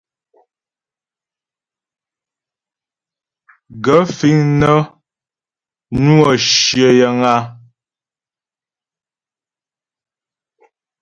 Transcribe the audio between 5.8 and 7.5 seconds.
nwə́ shyə yəŋ a?